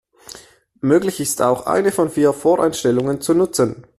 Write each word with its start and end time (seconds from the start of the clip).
Möglich 0.79 1.19
ist 1.19 1.43
auch, 1.43 1.67
eine 1.67 1.91
von 1.91 2.09
vier 2.09 2.33
Voreinstellungen 2.33 3.21
zu 3.21 3.35
nutzen. 3.35 3.85